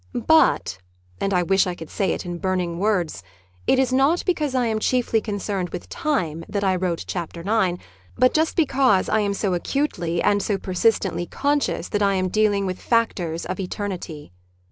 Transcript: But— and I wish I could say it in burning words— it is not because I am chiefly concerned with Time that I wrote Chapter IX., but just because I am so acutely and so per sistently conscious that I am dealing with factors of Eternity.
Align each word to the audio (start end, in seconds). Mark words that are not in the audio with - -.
But— 0.15 0.79
and 1.19 1.31
I 1.31 1.43
wish 1.43 1.67
I 1.67 1.75
could 1.75 1.91
say 1.91 2.11
it 2.13 2.25
in 2.25 2.39
burning 2.39 2.79
words— 2.79 3.21
it 3.67 3.77
is 3.77 3.93
not 3.93 4.25
because 4.25 4.55
I 4.55 4.65
am 4.65 4.79
chiefly 4.79 5.21
concerned 5.21 5.69
with 5.69 5.87
Time 5.89 6.43
that 6.49 6.63
I 6.63 6.75
wrote 6.75 7.03
Chapter 7.05 7.41
IX., 7.41 7.77
but 8.17 8.33
just 8.33 8.55
because 8.55 9.09
I 9.09 9.19
am 9.19 9.35
so 9.35 9.53
acutely 9.53 10.19
and 10.19 10.41
so 10.41 10.57
per 10.57 10.73
sistently 10.73 11.29
conscious 11.29 11.87
that 11.89 12.01
I 12.01 12.15
am 12.15 12.29
dealing 12.29 12.65
with 12.65 12.81
factors 12.81 13.45
of 13.45 13.59
Eternity. 13.59 14.31